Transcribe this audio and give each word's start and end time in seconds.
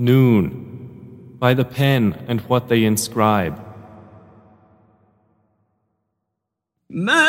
Noon, 0.00 1.36
by 1.38 1.54
the 1.54 1.64
pen 1.64 2.24
and 2.28 2.40
what 2.42 2.68
they 2.68 2.84
inscribe. 2.84 3.62
ما 6.90 7.28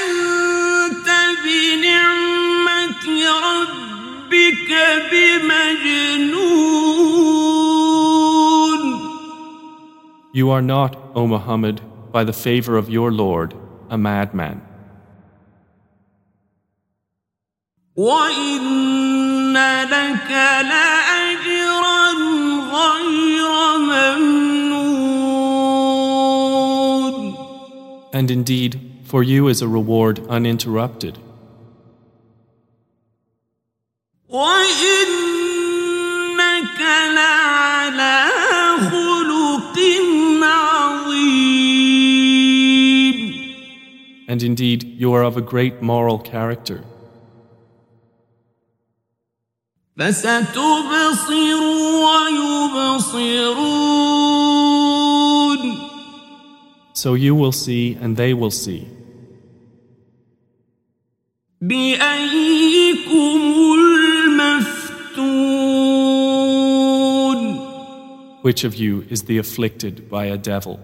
أنت 0.00 1.08
بنعمة 1.44 3.06
ربك 3.48 4.70
بمجنون 5.10 6.50
You 10.32 10.50
are 10.50 10.62
not, 10.62 10.96
O 11.14 11.26
Muhammad, 11.26 11.80
by 12.12 12.22
the 12.24 12.32
favor 12.32 12.76
of 12.76 12.88
your 12.88 13.10
Lord, 13.10 13.54
a 13.88 13.98
madman. 13.98 14.62
وإن 17.96 19.03
لك 19.84 20.30
لأجرا 20.70 22.12
غير 22.72 23.48
ممنون 23.78 24.90
And 28.12 28.30
indeed, 28.30 28.80
for 29.04 29.22
you 29.22 29.48
is 29.48 29.62
a 29.62 29.68
reward 29.68 30.18
uninterrupted. 30.28 31.18
وإنك 35.50 36.80
لعلى 37.14 38.26
خلق 38.90 39.76
عظيم 40.42 41.70
And 44.28 44.42
indeed, 44.44 44.84
you 44.84 45.12
are 45.12 45.24
of 45.24 45.36
a 45.36 45.40
great 45.40 45.82
moral 45.82 46.18
character. 46.18 46.84
فستبصر 49.98 51.60
ويبصرون 52.04 53.80
So 56.94 57.14
you 57.14 57.34
will 57.34 57.52
see 57.52 57.96
and 58.00 58.16
they 58.16 58.34
will 58.34 58.50
see. 58.50 58.86
بأيكم 61.60 63.40
المفتون 63.74 64.90
Which 68.42 68.64
of 68.64 68.74
you 68.74 69.04
is 69.10 69.22
the 69.24 69.36
afflicted 69.38 70.08
by 70.08 70.24
a 70.24 70.38
devil? 70.38 70.80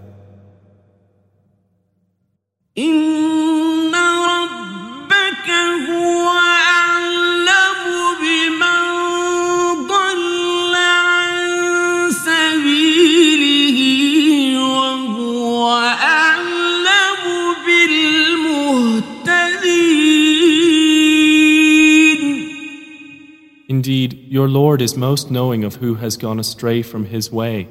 Lord 24.51 24.83
is 24.83 24.97
most 24.97 25.31
knowing 25.31 25.65
of 25.65 25.77
who 25.77 25.95
has 25.97 26.17
gone 26.17 26.39
astray 26.39 26.83
from 26.83 27.07
his 27.07 27.31
way, 27.31 27.69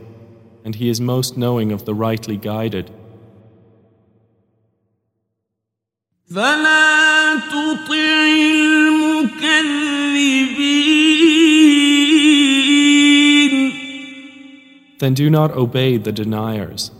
and 0.63 0.75
he 0.75 0.89
is 0.89 0.99
most 1.01 1.37
knowing 1.37 1.71
of 1.71 1.85
the 1.85 1.93
rightly 1.93 2.37
guided. 2.37 2.91
فلا 6.29 7.35
تطع 7.35 8.27
المكذبين 9.15 9.85
Then 14.99 15.13
do 15.13 15.29
not 15.29 15.51
obey 15.51 15.97
the 15.97 16.11
deniers. 16.11 16.91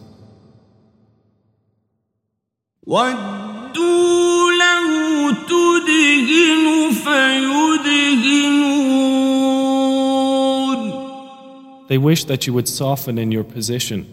ودوا 2.85 4.51
له 4.51 5.31
تدهن 5.31 6.91
فيدهنون 6.91 8.08
They 11.89 11.97
wish 11.97 12.25
that 12.25 12.47
you 12.47 12.53
would 12.53 12.67
soften 12.67 13.17
in 13.17 13.31
your 13.31 13.43
position, 13.43 14.05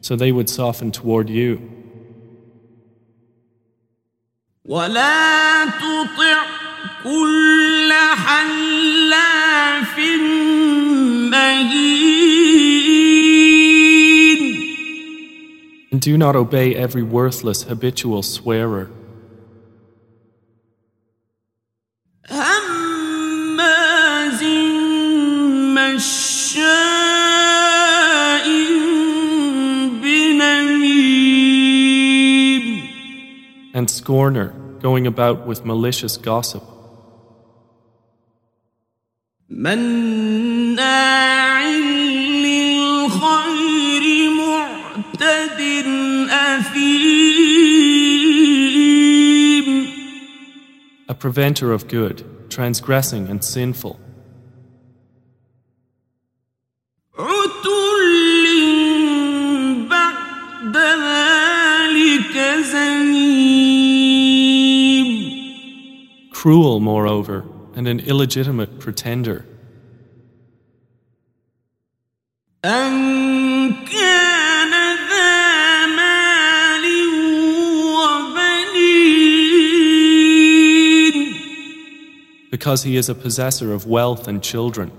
so 0.00 0.16
they 0.16 0.32
would 0.32 0.48
soften 0.48 0.90
toward 0.90 1.30
you. 1.30 1.60
ولا 4.64 5.64
تطع 5.64 6.44
كل 7.04 7.92
حلاف 8.16 9.98
مهين 11.30 11.94
And 15.92 16.00
do 16.00 16.18
not 16.18 16.34
obey 16.34 16.74
every 16.74 17.04
worthless 17.04 17.62
habitual 17.62 18.22
swearer, 18.22 18.90
scorner 34.09 34.47
going 34.79 35.05
about 35.05 35.45
with 35.45 35.63
malicious 35.63 36.17
gossip. 36.17 36.63
A 51.07 51.13
preventer 51.13 51.71
of 51.71 51.87
good, 51.87 52.49
transgressing 52.49 53.27
and 53.27 53.43
sinful. 53.43 53.99
cruel, 66.41 66.79
moreover, 66.79 67.43
and 67.75 67.85
an 67.85 67.99
illegitimate 67.99 68.79
pretender. 68.79 69.45
Because 82.49 82.83
he 82.83 82.95
is 82.95 83.09
a 83.09 83.15
possessor 83.15 83.73
of 83.73 83.85
wealth 83.85 84.25
and 84.29 84.41
children. 84.41 84.93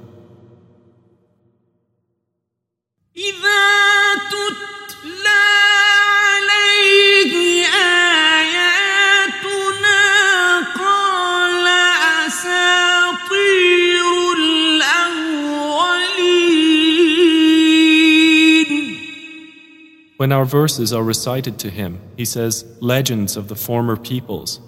verses 20.51 20.93
are 20.93 21.05
recited 21.05 21.59
to 21.61 21.71
him, 21.71 22.01
he 22.17 22.25
says, 22.25 22.65
legends 22.81 23.37
of 23.37 23.49
the 23.49 23.55
former 23.55 23.97
peoples. 23.97 24.61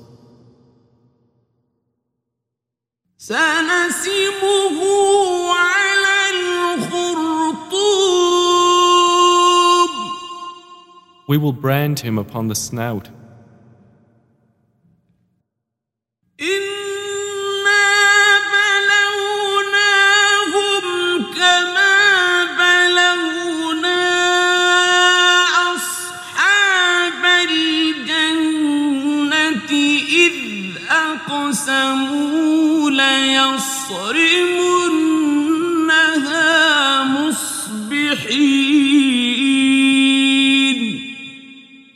We 11.29 11.38
will 11.38 11.52
brand 11.52 12.00
him 12.00 12.19
upon 12.19 12.49
the 12.49 12.55
snout. 12.55 13.08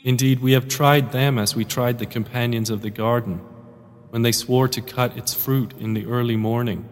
Indeed, 0.03 0.39
we 0.39 0.53
have 0.53 0.67
tried 0.67 1.11
them 1.11 1.37
as 1.37 1.55
we 1.55 1.65
tried 1.65 1.99
the 1.99 2.05
companions 2.05 2.69
of 2.69 2.81
the 2.81 2.89
garden, 2.89 3.41
when 4.09 4.21
they 4.21 4.31
swore 4.31 4.67
to 4.69 4.81
cut 4.81 5.17
its 5.17 5.33
fruit 5.33 5.73
in 5.79 5.93
the 5.93 6.05
early 6.05 6.37
morning. 6.37 6.87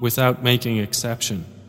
Without 0.00 0.42
making 0.42 0.76
exception. 0.78 1.59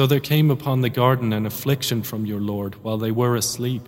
So 0.00 0.06
there 0.06 0.18
came 0.18 0.50
upon 0.50 0.80
the 0.80 0.88
garden 0.88 1.34
an 1.34 1.44
affliction 1.44 2.02
from 2.02 2.24
your 2.24 2.40
Lord 2.40 2.82
while 2.82 2.96
they 2.96 3.10
were 3.10 3.36
asleep. 3.36 3.86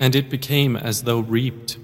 And 0.00 0.14
it 0.14 0.30
became 0.30 0.76
as 0.76 1.02
though 1.02 1.18
reaped. 1.18 1.78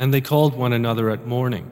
And 0.00 0.14
they 0.14 0.22
called 0.22 0.56
one 0.56 0.72
another 0.72 1.10
at 1.10 1.26
morning. 1.26 1.70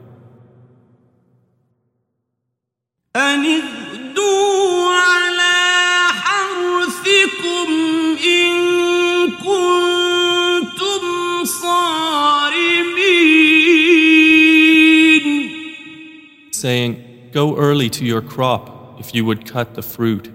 Go 17.32 17.56
early 17.56 17.88
to 17.90 18.04
your 18.04 18.22
crop 18.22 18.98
if 18.98 19.14
you 19.14 19.24
would 19.24 19.48
cut 19.48 19.74
the 19.74 19.82
fruit. 19.82 20.30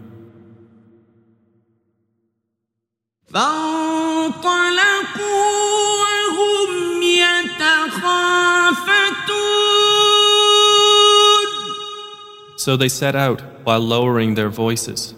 So 12.58 12.76
they 12.76 12.90
set 12.90 13.16
out 13.16 13.42
while 13.64 13.80
lowering 13.80 14.34
their 14.34 14.50
voices. 14.50 15.14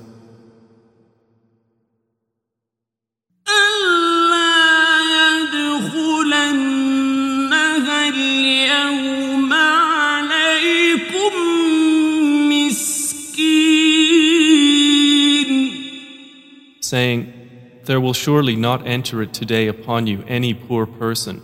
There 17.87 18.01
will 18.01 18.13
surely 18.13 18.55
not 18.55 18.87
enter 18.87 19.23
it 19.23 19.33
today 19.35 19.67
upon 19.67 20.07
you 20.07 20.25
any 20.29 20.55
poor 20.55 20.87
person. 20.87 21.43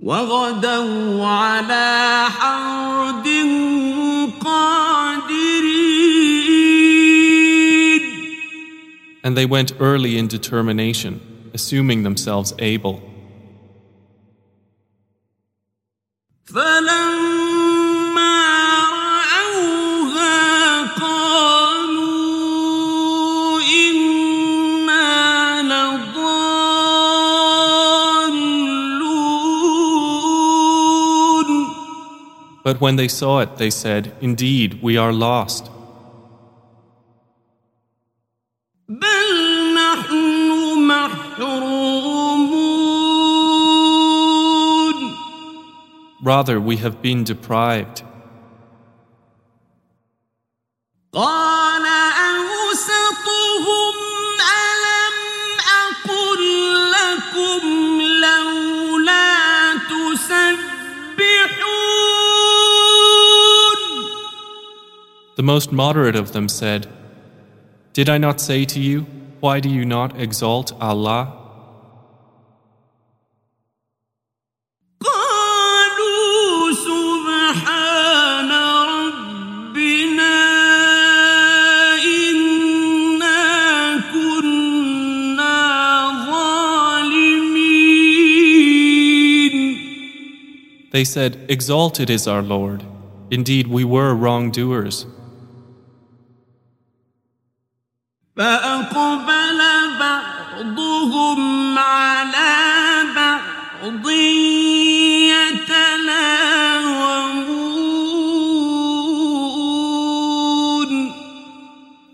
وغدوا 0.00 1.26
على 1.26 2.26
حرد 2.28 3.26
قادرين 4.40 5.74
And 9.24 9.34
they 9.38 9.46
went 9.46 9.72
early 9.80 10.18
in 10.18 10.28
determination, 10.28 11.50
assuming 11.54 12.02
themselves 12.02 12.52
able. 12.58 13.07
But 32.69 32.81
when 32.81 32.97
they 32.97 33.07
saw 33.07 33.39
it, 33.39 33.57
they 33.57 33.71
said, 33.71 34.15
Indeed, 34.21 34.83
we 34.83 34.95
are 34.95 35.11
lost. 35.11 35.71
Rather, 46.21 46.61
we 46.61 46.77
have 46.77 47.01
been 47.01 47.23
deprived. 47.23 48.03
The 65.39 65.43
most 65.43 65.71
moderate 65.71 66.17
of 66.17 66.33
them 66.33 66.49
said, 66.49 66.85
Did 67.93 68.09
I 68.09 68.17
not 68.17 68.41
say 68.41 68.65
to 68.65 68.77
you, 68.77 69.03
Why 69.39 69.61
do 69.61 69.69
you 69.69 69.85
not 69.85 70.19
exalt 70.19 70.73
Allah? 70.81 71.33
They 90.91 91.05
said, 91.05 91.45
Exalted 91.47 92.09
is 92.09 92.27
our 92.27 92.41
Lord. 92.41 92.83
Indeed, 93.31 93.67
we 93.67 93.85
were 93.85 94.13
wrongdoers. 94.13 95.05
فأقبل 98.36 99.60
بعضهم 100.00 101.78
على 101.78 102.52
بعض 103.16 104.06
يتلاومون 105.34 105.94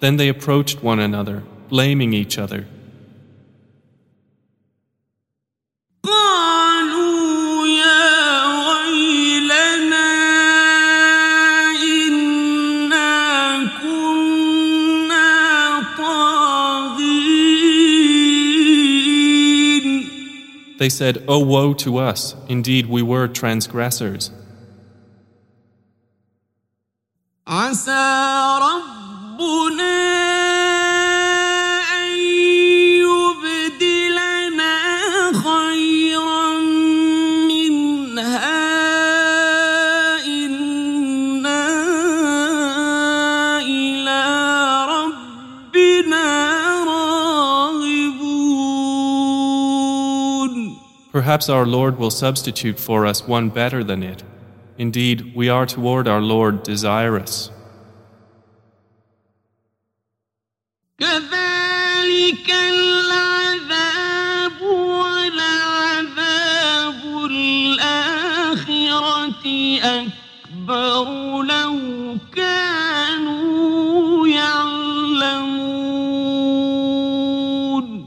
Then 0.01 0.17
they 0.17 0.29
approached 0.29 0.83
one 0.83 0.99
another, 0.99 1.43
blaming 1.69 2.15
each 2.15 2.39
other. 2.39 2.67
They 20.85 20.89
said, 20.89 21.25
Oh, 21.29 21.41
woe 21.41 21.75
to 21.75 21.99
us! 21.99 22.35
Indeed, 22.49 22.87
we 22.87 23.03
were 23.03 23.29
transgressors. 23.29 24.31
عسى 27.47 27.91
ربنا 28.63 29.84
Perhaps 51.25 51.49
our 51.49 51.67
Lord 51.67 51.99
will 51.99 52.11
substitute 52.11 52.79
for 52.79 53.05
us 53.05 53.27
one 53.27 53.49
better 53.49 53.83
than 53.83 54.03
it. 54.03 54.23
Indeed, 54.79 55.35
we 55.35 55.49
are 55.49 55.67
toward 55.67 56.07
our 56.09 56.21
Lord 56.21 56.63
desirous. 56.63 57.51
كذلك 60.99 62.51
العذاب 62.51 64.61
ولعذاب 65.01 67.01
الآخرة 67.31 69.47
أكبر 69.83 71.43
لو 71.43 71.81
كانوا 72.35 74.29
يعلمون 74.29 75.71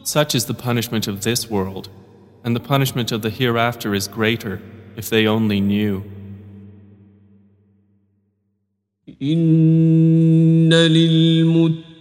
Such 0.06 0.36
is 0.36 0.46
the 0.46 0.54
punishment 0.54 1.08
of 1.08 1.24
this 1.24 1.50
world, 1.50 1.90
and 2.48 2.56
the 2.56 2.60
punishment 2.60 3.12
of 3.12 3.22
the 3.22 3.30
hereafter 3.30 3.94
is 3.94 4.08
greater 4.08 4.62
if 4.96 5.10
they 5.10 5.28
only 5.28 5.62
knew. 5.62 6.04
إن 9.22 10.74
للمتقين 10.74 11.92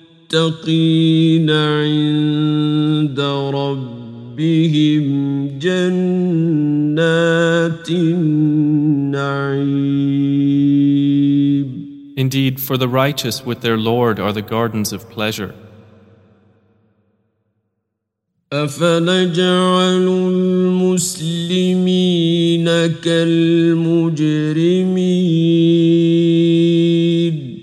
عند 1.51 3.21
ربهم 3.55 5.07
جنات 5.59 7.11
النعيم 7.91 9.43
Indeed, 12.15 12.61
for 12.61 12.77
the 12.77 12.89
righteous 12.89 13.45
with 13.45 13.63
their 13.63 13.77
Lord 13.79 14.21
are 14.21 14.33
the 14.33 14.43
gardens 14.43 14.93
of 14.93 15.09
pleasure. 15.11 15.55
أفنجعل 18.53 20.09
المسلمين 20.93 22.67
كالمجرمين 23.03 24.33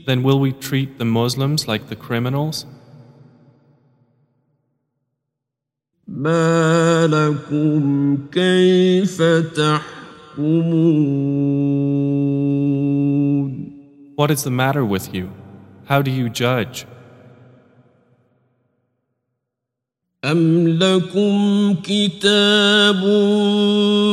Then 0.08 0.24
will 0.24 0.40
we 0.40 0.52
treat 0.52 0.98
the 0.98 1.06
Muslims 1.06 1.68
like 1.68 1.90
the 1.90 1.96
criminals? 1.96 2.66
ما 6.08 7.08
لكم 7.08 8.18
كيف 8.32 9.22
تحكمون 9.22 10.80
What 14.16 14.32
is 14.32 14.44
the 14.44 14.50
matter 14.52 14.84
with 14.84 15.14
you? 15.14 15.30
How 15.86 16.02
do 16.02 16.10
you 16.10 16.30
judge? 16.30 16.88
أم 20.26 20.68
لكم 20.68 21.76
كتاب 21.84 23.02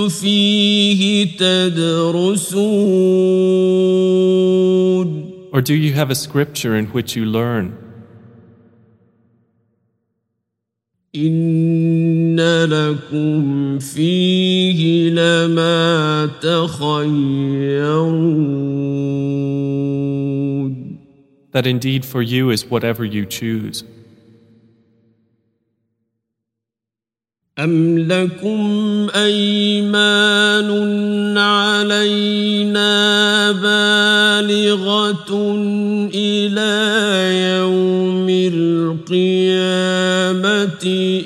فيه 0.09 1.27
تدرسون 1.37 2.47
Or 5.53 5.61
do 5.63 5.75
you 5.75 5.93
have 5.95 6.11
a 6.11 6.15
scripture 6.15 6.77
in 6.77 6.87
which 6.87 7.17
you 7.17 7.25
learn? 7.25 7.73
إن 11.17 12.41
لكم 12.65 13.79
فيه 13.79 15.11
لما 15.11 16.27
تخيرون 16.41 17.17
That 21.53 21.67
indeed 21.67 22.05
for 22.05 22.23
you 22.23 22.51
is 22.51 22.67
whatever 22.71 23.05
you 23.05 23.25
choose. 23.25 23.83
أم 27.64 28.00
لكم 28.00 29.08
أيمان 29.16 30.70
علينا 31.38 32.92
بالغة 33.52 35.32
إلى 36.14 36.74
يوم 37.58 38.28
القيامة 39.10 39.64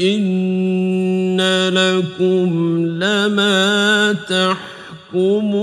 إن 0.01 1.41
لكم 1.69 2.49
لما 2.85 4.13
تحكمون 4.13 5.55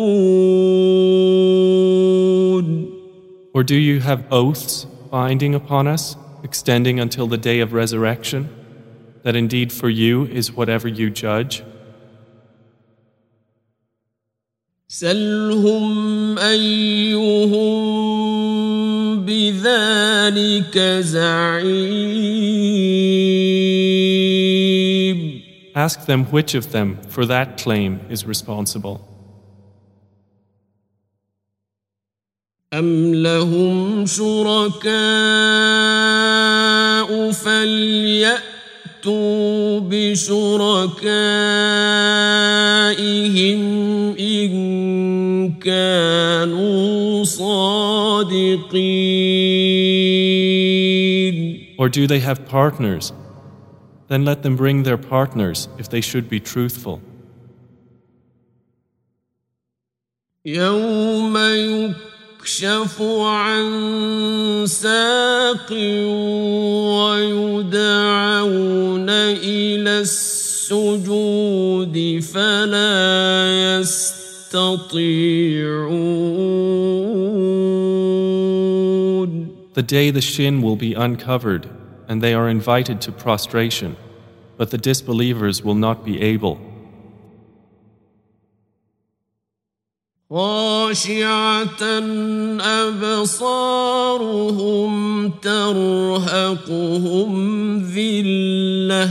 Or 3.54 3.62
do 3.62 3.76
you 3.76 4.00
have 4.00 4.24
oaths 4.30 4.86
binding 5.10 5.54
upon 5.54 5.86
us, 5.86 6.16
extending 6.42 6.98
until 6.98 7.26
the 7.26 7.36
day 7.36 7.60
of 7.60 7.74
resurrection? 7.74 8.61
That 9.23 9.35
indeed 9.35 9.73
for 9.73 9.89
you 9.89 10.25
is 10.25 10.51
whatever 10.51 10.87
you 10.87 11.09
judge? 11.09 11.63
سلهم 14.89 16.39
أيهم 16.39 17.75
بذلك 19.25 20.79
زعيم 20.99 22.37
Ask 25.75 26.05
them 26.05 26.25
which 26.31 26.55
of 26.55 26.71
them 26.71 26.97
for 27.07 27.25
that 27.25 27.57
claim 27.57 27.99
is 28.09 28.25
responsible. 28.25 29.01
أم 32.73 33.15
لهم 33.15 34.05
شركاء 34.05 34.91
فليأتوا 37.31 38.50
بشركائهم 39.79 40.51
إن 44.19 45.53
كانوا 45.59 47.23
صادقين 47.23 48.77
Or 51.79 51.89
do 51.89 52.07
they 52.07 52.19
have 52.19 52.45
partners? 52.47 53.13
Then 54.07 54.25
let 54.25 54.41
them 54.41 54.55
bring 54.55 54.83
their 54.83 54.97
partners 54.97 55.67
if 55.77 55.89
they 55.89 56.01
should 56.01 56.27
be 56.29 56.39
truthful. 56.39 57.01
يوم 60.45 61.37
يكشف 62.47 63.01
عن 63.21 63.67
ساق 64.67 65.71
ويدعون 67.27 67.79
إلى 69.09 69.99
السجود 69.99 71.95
فلا 72.23 73.79
يستطيعون 73.79 74.77
The 79.73 79.83
day 79.83 80.09
the 80.09 80.21
shin 80.21 80.61
will 80.63 80.77
be 80.77 80.93
uncovered, 80.95 81.69
and 82.07 82.21
they 82.23 82.33
are 82.33 82.49
invited 82.49 83.01
to 83.01 83.11
prostration, 83.11 83.95
but 84.57 84.71
the 84.71 84.77
disbelievers 84.79 85.63
will 85.63 85.75
not 85.75 86.03
be 86.03 86.19
able. 86.21 86.59
خاشعة 90.32 91.82
أبصارهم 92.80 94.92
ترهقهم 95.42 97.30
ذلة 97.78 99.10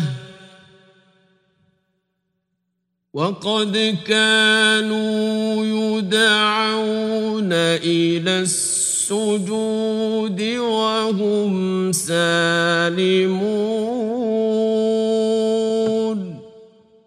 وقد 3.13 3.97
كانوا 4.07 5.65
يدعون 5.65 7.53
إلى 7.53 8.39
السجود 8.39 10.41
وهم 10.41 11.91
سالمون 11.91 13.61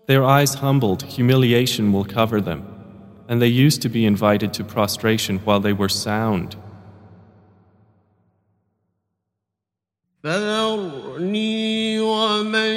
Their 0.07 0.23
eyes 0.23 0.53
humbled, 0.55 1.03
humiliation 1.03 1.91
will 1.91 2.05
cover 2.05 2.43
them, 2.43 2.74
and 3.28 3.42
they 3.42 3.48
used 3.48 3.82
to 3.84 3.90
be 3.90 4.06
invited 4.06 4.54
to 4.54 4.64
prostration 4.64 5.38
while 5.40 5.60
they 5.60 5.74
were 5.74 5.90
sound. 5.90 6.56
فذرني 10.24 12.00
ومن 12.00 12.76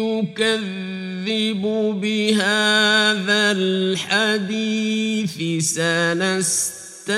يكذب 0.00 1.62
بهذا 2.00 3.52
الحديث 3.52 5.36
سنستدرجهم 5.64 7.10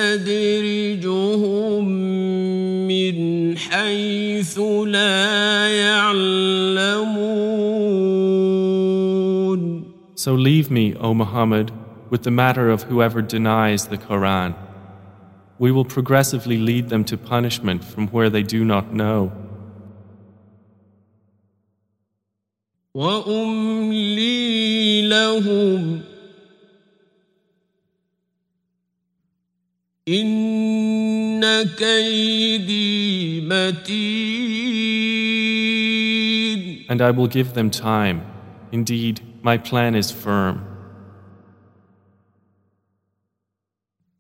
من 2.89 3.59
حيث 3.59 4.59
لا 4.87 5.69
يعلمون 5.69 7.23
So 10.15 10.35
leave 10.35 10.71
me, 10.71 10.95
O 10.97 11.15
Muhammad, 11.15 11.73
with 12.11 12.23
the 12.25 12.31
matter 12.31 12.71
of 12.71 12.83
whoever 12.85 13.23
denies 13.23 13.87
the 13.87 13.99
Quran. 13.99 14.55
We 15.59 15.71
will 15.73 15.85
progressively 15.85 16.59
lead 16.59 16.89
them 16.89 17.05
to 17.05 17.17
punishment 17.17 17.85
from 17.85 18.09
where 18.09 18.29
they 18.31 18.43
do 18.43 18.65
not 18.65 18.93
know. 18.93 19.33
وأملي 22.95 24.43
لهم 25.09 26.01
إن 30.09 31.63
كيدي 31.79 33.41
متين 33.41 34.43
And 36.91 37.01
I 37.01 37.11
will 37.11 37.29
give 37.29 37.55
them 37.55 37.71
time. 37.71 38.21
Indeed, 38.71 39.23
my 39.43 39.57
plan 39.57 39.95
is 39.95 40.11
firm. 40.11 40.67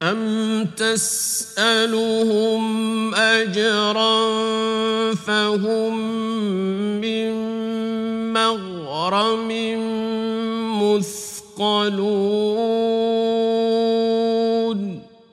أم 0.01 0.65
تسألهم 0.77 2.65
أجرا 3.15 4.15
فهم 5.15 5.97
من 7.01 7.33
مغرم 8.33 9.49
مثقلون 10.81 11.97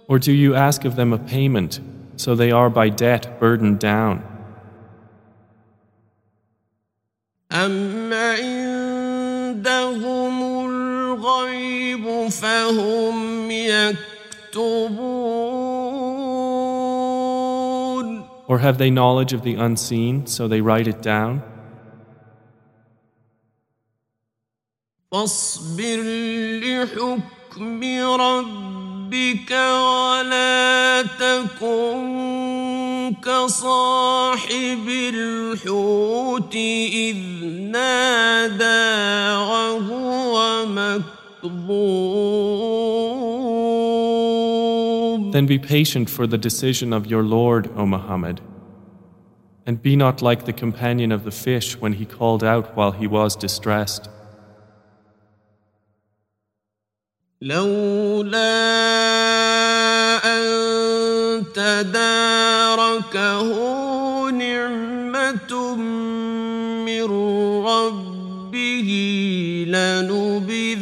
Or 0.07 0.19
do 0.19 0.33
you 0.33 0.55
ask 0.55 0.85
of 0.85 0.97
them 0.97 1.13
a 1.13 1.19
payment, 1.19 1.81
so 2.17 2.35
they 2.35 2.51
are 2.51 2.71
by 2.71 2.89
debt 2.89 3.39
burdened 3.39 3.79
down? 3.79 4.23
أم 7.53 8.13
عندهم 8.13 9.47
الغيب 10.67 12.29
فهم 12.29 13.51
يكتبون 13.51 14.14
Or 18.50 18.58
have 18.60 18.78
they 18.80 18.90
knowledge 18.90 19.34
of 19.34 19.44
the 19.44 19.56
unseen, 19.56 20.26
so 20.26 20.48
they 20.48 20.62
write 20.62 20.88
it 20.88 21.02
down? 21.02 21.42
فاصبر 25.12 26.02
لحكم 26.62 27.84
ربك 28.22 29.52
ولا 29.52 31.02
تكن 31.02 33.16
كصاحب 33.24 34.90
الحوت 34.90 36.56
إذ 36.56 37.18
نادى 37.72 38.94
وهو 39.50 40.66
مكظوم 40.66 42.73
Then 45.34 45.46
be 45.46 45.60
patient 45.60 46.10
for 46.10 46.28
the 46.28 46.38
decision 46.38 46.94
of 46.94 47.08
your 47.08 47.24
Lord, 47.24 47.70
O 47.76 47.86
Muhammad. 47.86 48.42
And 49.66 49.82
be 49.82 49.96
not 49.96 50.22
like 50.22 50.46
the 50.46 50.54
companion 50.54 51.12
of 51.12 51.24
the 51.24 51.32
fish 51.32 51.78
when 51.82 51.94
he 51.94 52.06
called 52.06 52.44
out 52.44 52.76
while 52.76 52.92
he 52.92 53.08
was 53.08 53.36
distressed. 53.36 54.10
لولا 57.42 58.60
أن 60.26 60.44
تداركه 61.54 63.50
نعمة 64.30 65.76
من 66.86 67.04
ربه 67.66 68.90
لنبذ 69.68 70.73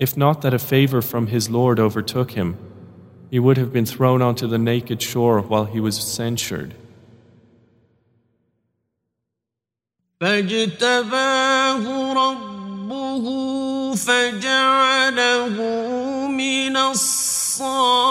If 0.00 0.16
not 0.16 0.42
that 0.42 0.52
a 0.52 0.58
favor 0.58 1.00
from 1.00 1.28
his 1.28 1.48
Lord 1.48 1.80
overtook 1.80 2.32
him, 2.32 2.56
he 3.30 3.38
would 3.38 3.56
have 3.56 3.72
been 3.72 3.86
thrown 3.86 4.20
onto 4.22 4.46
the 4.46 4.58
naked 4.58 5.00
shore 5.02 5.40
while 5.40 5.64
he 5.64 5.80
was 5.80 5.96
censured. 5.96 6.74
فاجتباه 10.20 12.12
ربه 12.12 13.26
فجعله 13.96 15.56
من 16.28 16.76
الصالحين 16.76 18.06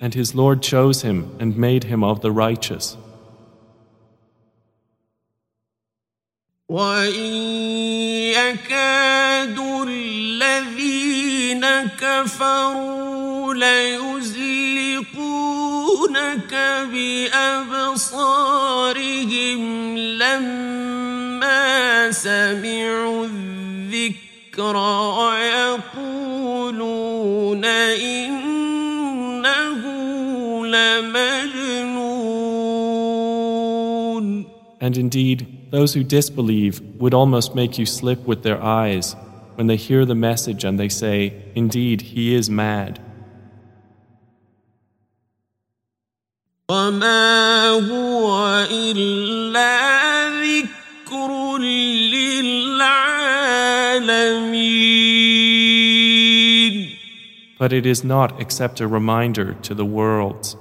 And 0.00 0.14
his 0.14 0.34
Lord 0.34 0.60
chose 0.60 1.02
him 1.02 1.30
and 1.38 1.56
made 1.56 1.84
him 1.84 2.04
of 2.04 2.20
the 2.20 2.30
righteous. 2.30 2.96
وإن 6.69 7.33
يكاد 8.37 9.57
الذين 9.87 11.65
كفروا 11.97 13.53
ليزلقونك 13.53 14.93
بأبصارهم 16.93 17.57
لما 19.97 22.11
سمعوا 22.11 23.25
الذكر 23.25 24.75
ويقولون 25.97 27.65
إنه 27.65 29.81
لمجنون. 30.65 32.19
And 34.81 34.95
indeed, 34.97 35.58
those 35.70 35.94
who 35.94 36.04
disbelieve 36.04 36.80
would 37.00 37.14
almost 37.14 37.54
make 37.54 37.78
you 37.78 37.86
slip 37.86 38.20
with 38.26 38.42
their 38.42 38.62
eyes 38.62 39.16
when 39.56 39.66
they 39.66 39.76
hear 39.76 40.04
the 40.04 40.14
message 40.14 40.64
and 40.64 40.78
they 40.78 40.88
say, 40.88 41.32
Indeed, 41.54 42.02
he 42.02 42.34
is 42.34 42.50
mad. 42.50 43.00
وما 46.70 47.68
هو 47.70 48.66
إلا 48.70 50.28
ذكر 50.42 51.58
للعالمين 51.58 53.04
But 57.58 57.72
it 57.72 57.86
is 57.86 58.02
not 58.04 58.40
except 58.40 58.80
a 58.80 58.88
reminder 58.88 59.54
to 59.62 59.74
the 59.74 59.84
worlds. 59.84 60.56